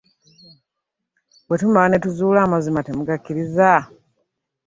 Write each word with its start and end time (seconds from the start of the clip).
Bwe 1.47 1.55
tumala 1.59 1.87
ne 1.89 2.01
tuzuula 2.03 2.39
amazima 2.43 2.79
temugakkiriza? 2.85 3.71